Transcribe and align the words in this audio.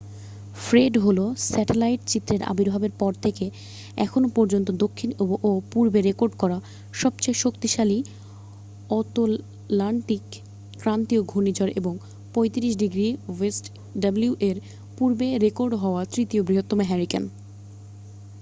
Fred 0.55 0.97
হলো 0.97 1.33
satellite 1.45 2.01
চিত্রের 2.07 2.43
আবির্ভাবের 2.43 2.91
পর 2.99 3.13
থেকে 3.21 3.51
এখনও 3.97 4.29
পর্যন্ত 4.35 4.71
দক্ষিণ 4.83 5.13
ও 5.43 5.61
পূর্বে 5.71 6.01
রেকর্ড 6.01 6.37
করা 6.37 6.61
সবচেয়ে 6.93 7.35
শক্তিশালী 7.35 8.03
অতলান্তিক 8.89 10.21
ক্রান্তীয় 10.79 11.23
ঘূর্ণিঝড় 11.23 11.71
এবং 11.75 11.97
35°w-এর 12.35 14.61
পূর্বে 14.97 15.37
রেকর্ড 15.37 15.73
হওয়া 15.73 16.05
তৃতীয় 16.13 16.43
বৃহত্তম 16.43 16.81
হারিকেন। 16.81 17.29